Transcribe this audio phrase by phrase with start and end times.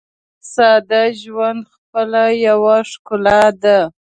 [0.53, 3.77] ساده ژوند خپله یوه ښکلا ده.